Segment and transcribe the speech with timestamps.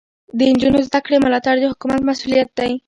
[0.37, 2.71] د نجونو زده کړې ملاتړ د حکومت مسؤلیت دی.